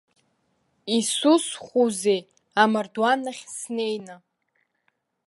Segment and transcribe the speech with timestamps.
[0.97, 2.21] Исусхәузеи
[2.61, 4.15] амардуан ахь снеины.